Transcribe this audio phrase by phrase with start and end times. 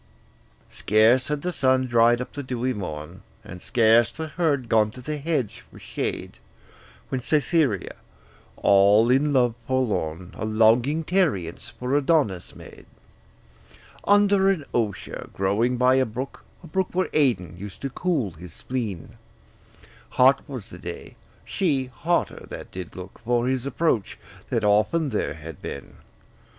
[0.71, 4.99] Scarce had the sun dried up the dewy morn, And scarce the herd gone to
[5.01, 6.39] the hedge for shade,
[7.09, 7.97] When Cytherea,
[8.57, 12.87] all in love forlorn, A longing tarriance for Adonis made
[14.03, 18.53] Under an osier growing by a brook, A brook where Adon used to cool his
[18.55, 19.19] spleen:
[20.17, 21.15] Hot was the day;
[21.45, 24.17] she hotter that did look For his approach,
[24.49, 25.97] that often there had been.